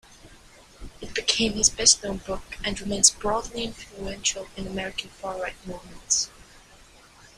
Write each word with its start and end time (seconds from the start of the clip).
It 0.99 1.13
became 1.13 1.53
his 1.53 1.69
best 1.69 2.03
known 2.03 2.17
book, 2.17 2.57
and 2.63 2.81
remains 2.81 3.11
broadly 3.11 3.65
influential 3.65 4.47
in 4.57 4.65
American 4.65 5.09
far-right 5.11 5.67
movements. 5.67 6.31